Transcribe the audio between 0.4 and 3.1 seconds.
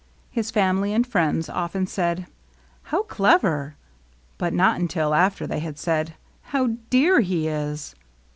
famHy and friends often said," How